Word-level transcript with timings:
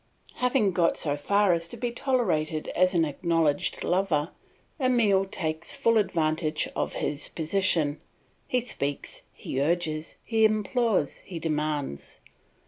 Having 0.37 0.71
got 0.71 0.97
so 0.97 1.15
far 1.15 1.53
as 1.53 1.67
to 1.67 1.77
be 1.77 1.91
tolerated 1.91 2.69
as 2.69 2.95
an 2.95 3.05
acknowledged 3.05 3.83
lover, 3.83 4.31
Emile 4.79 5.25
takes 5.25 5.77
full 5.77 5.99
advantage 5.99 6.67
of 6.75 6.93
his 6.95 7.29
position; 7.29 8.01
he 8.47 8.61
speaks, 8.61 9.21
he 9.31 9.61
urges, 9.61 10.15
he 10.23 10.43
implores, 10.43 11.19
he 11.19 11.37
demands. 11.37 12.19